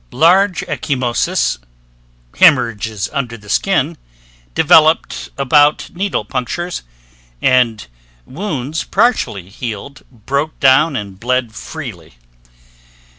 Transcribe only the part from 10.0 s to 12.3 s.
broke down and bled freely.